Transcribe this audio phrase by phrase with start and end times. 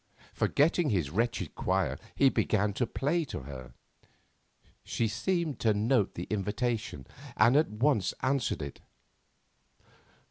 [0.33, 3.73] Forgetting his wretched choir, he began to play to her.
[4.83, 7.05] She seemed to note the invitation,
[7.37, 8.79] and at once answered to it.